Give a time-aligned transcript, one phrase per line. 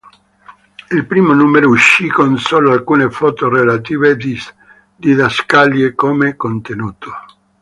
[0.89, 4.17] Il primo numero uscì con solo alcune foto e relative
[4.97, 7.11] didascalie come contenuto.